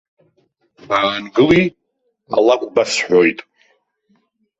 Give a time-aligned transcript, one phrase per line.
[0.87, 1.63] Баангыли,
[2.35, 3.39] алакә басҳәоит.